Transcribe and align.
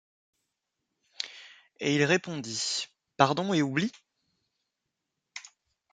Et 1.79 1.93
il 1.95 2.03
répondit:— 2.05 2.87
Pardon 3.17 3.53
et 3.53 3.61
oubli? 3.61 3.91